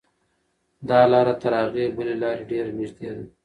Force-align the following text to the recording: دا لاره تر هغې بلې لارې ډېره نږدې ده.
دا 0.87 0.99
لاره 1.11 1.33
تر 1.41 1.53
هغې 1.63 1.85
بلې 1.95 2.15
لارې 2.23 2.43
ډېره 2.49 2.71
نږدې 2.79 3.09
ده. 3.15 3.23